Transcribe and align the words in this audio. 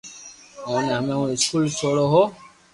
اوني 0.67 0.91
ھمي 0.97 1.13
ھون 1.17 1.29
اسڪول 1.33 1.65
سوڙو 1.79 2.05
ھون 2.11 2.27